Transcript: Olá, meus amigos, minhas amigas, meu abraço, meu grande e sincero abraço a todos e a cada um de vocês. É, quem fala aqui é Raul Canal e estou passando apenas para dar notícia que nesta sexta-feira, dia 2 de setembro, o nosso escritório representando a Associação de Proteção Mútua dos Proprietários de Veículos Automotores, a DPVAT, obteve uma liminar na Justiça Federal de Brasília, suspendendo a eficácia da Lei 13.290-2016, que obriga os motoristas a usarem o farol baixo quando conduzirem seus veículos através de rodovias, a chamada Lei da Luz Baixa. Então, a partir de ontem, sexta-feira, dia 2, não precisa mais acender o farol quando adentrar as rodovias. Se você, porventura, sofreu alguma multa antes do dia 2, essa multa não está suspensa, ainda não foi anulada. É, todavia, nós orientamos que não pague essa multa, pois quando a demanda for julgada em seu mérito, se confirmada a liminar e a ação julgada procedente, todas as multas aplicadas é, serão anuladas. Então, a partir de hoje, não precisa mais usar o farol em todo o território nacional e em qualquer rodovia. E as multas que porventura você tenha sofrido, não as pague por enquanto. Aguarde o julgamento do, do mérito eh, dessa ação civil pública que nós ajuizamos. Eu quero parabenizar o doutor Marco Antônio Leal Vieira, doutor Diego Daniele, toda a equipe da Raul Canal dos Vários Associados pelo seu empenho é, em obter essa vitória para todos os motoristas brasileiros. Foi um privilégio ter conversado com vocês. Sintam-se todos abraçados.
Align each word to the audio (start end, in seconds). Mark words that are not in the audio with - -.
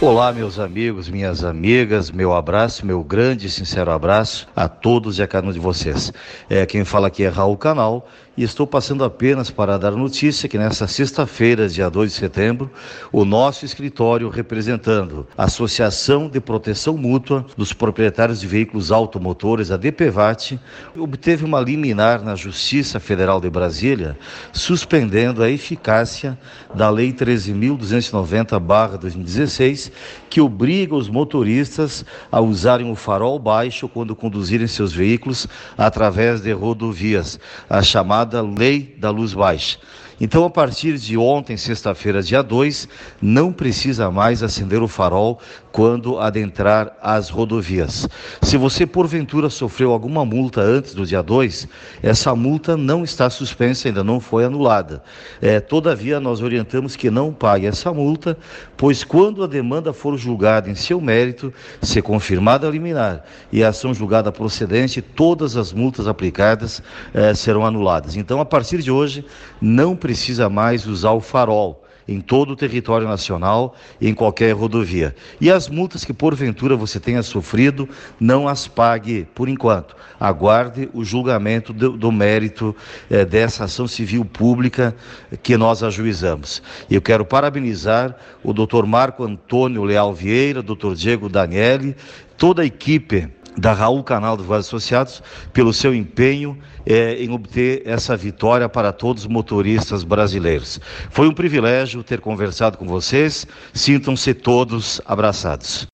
Olá, 0.00 0.32
meus 0.32 0.60
amigos, 0.60 1.08
minhas 1.08 1.42
amigas, 1.42 2.08
meu 2.08 2.32
abraço, 2.32 2.86
meu 2.86 3.02
grande 3.02 3.48
e 3.48 3.50
sincero 3.50 3.90
abraço 3.90 4.46
a 4.54 4.68
todos 4.68 5.18
e 5.18 5.22
a 5.24 5.26
cada 5.26 5.48
um 5.48 5.52
de 5.52 5.58
vocês. 5.58 6.12
É, 6.48 6.64
quem 6.64 6.84
fala 6.84 7.08
aqui 7.08 7.24
é 7.24 7.28
Raul 7.28 7.56
Canal 7.56 8.08
e 8.38 8.42
estou 8.44 8.66
passando 8.68 9.02
apenas 9.02 9.50
para 9.50 9.76
dar 9.76 9.90
notícia 9.90 10.48
que 10.48 10.56
nesta 10.56 10.86
sexta-feira, 10.86 11.68
dia 11.68 11.90
2 11.90 12.12
de 12.12 12.16
setembro, 12.16 12.70
o 13.10 13.24
nosso 13.24 13.64
escritório 13.64 14.28
representando 14.28 15.26
a 15.36 15.46
Associação 15.46 16.28
de 16.28 16.40
Proteção 16.40 16.96
Mútua 16.96 17.44
dos 17.56 17.72
Proprietários 17.72 18.38
de 18.38 18.46
Veículos 18.46 18.92
Automotores, 18.92 19.72
a 19.72 19.76
DPVAT, 19.76 20.56
obteve 20.96 21.44
uma 21.44 21.60
liminar 21.60 22.22
na 22.22 22.36
Justiça 22.36 23.00
Federal 23.00 23.40
de 23.40 23.50
Brasília, 23.50 24.16
suspendendo 24.52 25.42
a 25.42 25.50
eficácia 25.50 26.38
da 26.72 26.88
Lei 26.88 27.12
13.290-2016, 27.12 29.87
que 30.28 30.40
obriga 30.40 30.94
os 30.94 31.08
motoristas 31.08 32.04
a 32.30 32.40
usarem 32.40 32.90
o 32.90 32.94
farol 32.94 33.38
baixo 33.38 33.88
quando 33.88 34.16
conduzirem 34.16 34.66
seus 34.66 34.92
veículos 34.92 35.46
através 35.76 36.40
de 36.40 36.52
rodovias, 36.52 37.38
a 37.68 37.82
chamada 37.82 38.42
Lei 38.42 38.94
da 38.98 39.10
Luz 39.10 39.34
Baixa. 39.34 39.78
Então, 40.20 40.44
a 40.44 40.50
partir 40.50 40.98
de 40.98 41.16
ontem, 41.16 41.56
sexta-feira, 41.56 42.20
dia 42.20 42.42
2, 42.42 42.88
não 43.22 43.52
precisa 43.52 44.10
mais 44.10 44.42
acender 44.42 44.82
o 44.82 44.88
farol 44.88 45.38
quando 45.70 46.18
adentrar 46.18 46.96
as 47.00 47.28
rodovias. 47.30 48.08
Se 48.42 48.56
você, 48.56 48.84
porventura, 48.84 49.48
sofreu 49.48 49.92
alguma 49.92 50.24
multa 50.24 50.60
antes 50.60 50.92
do 50.92 51.06
dia 51.06 51.22
2, 51.22 51.68
essa 52.02 52.34
multa 52.34 52.76
não 52.76 53.04
está 53.04 53.30
suspensa, 53.30 53.86
ainda 53.86 54.02
não 54.02 54.18
foi 54.18 54.44
anulada. 54.44 55.04
É, 55.40 55.60
todavia, 55.60 56.18
nós 56.18 56.40
orientamos 56.42 56.96
que 56.96 57.10
não 57.10 57.32
pague 57.32 57.66
essa 57.66 57.92
multa, 57.92 58.36
pois 58.76 59.04
quando 59.04 59.44
a 59.44 59.46
demanda 59.46 59.77
for 59.92 60.16
julgada 60.16 60.70
em 60.70 60.74
seu 60.74 61.00
mérito, 61.00 61.52
se 61.82 62.02
confirmada 62.02 62.66
a 62.66 62.70
liminar 62.70 63.24
e 63.52 63.64
a 63.64 63.68
ação 63.68 63.94
julgada 63.94 64.30
procedente, 64.30 65.00
todas 65.00 65.56
as 65.56 65.72
multas 65.72 66.06
aplicadas 66.06 66.82
é, 67.14 67.34
serão 67.34 67.64
anuladas. 67.64 68.16
Então, 68.16 68.40
a 68.40 68.44
partir 68.44 68.82
de 68.82 68.90
hoje, 68.90 69.24
não 69.60 69.96
precisa 69.96 70.48
mais 70.48 70.86
usar 70.86 71.12
o 71.12 71.20
farol 71.20 71.84
em 72.08 72.20
todo 72.20 72.52
o 72.52 72.56
território 72.56 73.06
nacional 73.06 73.74
e 74.00 74.08
em 74.08 74.14
qualquer 74.14 74.52
rodovia. 74.52 75.14
E 75.38 75.50
as 75.50 75.68
multas 75.68 76.04
que 76.04 76.14
porventura 76.14 76.74
você 76.74 76.98
tenha 76.98 77.22
sofrido, 77.22 77.86
não 78.18 78.48
as 78.48 78.66
pague 78.66 79.26
por 79.34 79.48
enquanto. 79.48 79.94
Aguarde 80.18 80.88
o 80.94 81.04
julgamento 81.04 81.72
do, 81.72 81.90
do 81.90 82.10
mérito 82.10 82.74
eh, 83.10 83.24
dessa 83.24 83.64
ação 83.64 83.86
civil 83.86 84.24
pública 84.24 84.96
que 85.42 85.56
nós 85.56 85.82
ajuizamos. 85.82 86.62
Eu 86.90 87.02
quero 87.02 87.24
parabenizar 87.24 88.16
o 88.42 88.52
doutor 88.52 88.86
Marco 88.86 89.22
Antônio 89.22 89.84
Leal 89.84 90.14
Vieira, 90.14 90.62
doutor 90.62 90.94
Diego 90.94 91.28
Daniele, 91.28 91.94
toda 92.36 92.62
a 92.62 92.66
equipe 92.66 93.28
da 93.56 93.72
Raul 93.72 94.02
Canal 94.02 94.36
dos 94.36 94.46
Vários 94.46 94.66
Associados 94.68 95.22
pelo 95.52 95.72
seu 95.72 95.94
empenho 95.94 96.58
é, 96.86 97.14
em 97.22 97.30
obter 97.30 97.82
essa 97.84 98.16
vitória 98.16 98.68
para 98.68 98.92
todos 98.92 99.24
os 99.24 99.28
motoristas 99.28 100.04
brasileiros. 100.04 100.80
Foi 101.10 101.28
um 101.28 101.34
privilégio 101.34 102.02
ter 102.02 102.20
conversado 102.20 102.78
com 102.78 102.86
vocês. 102.86 103.46
Sintam-se 103.74 104.32
todos 104.34 105.00
abraçados. 105.04 105.86